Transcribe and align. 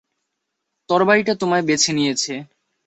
তরবারিটা 0.89 1.33
তোমায় 1.35 1.63
বেছে 1.63 1.91
নিয়েছে। 1.93 2.33